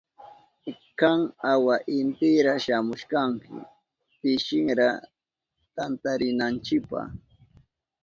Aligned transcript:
Kan 0.99 1.19
awa 1.51 1.75
intira 1.97 2.53
shamushkanki 2.65 3.53
pishinra 4.19 4.87
tantarinanchipa. 5.75 6.99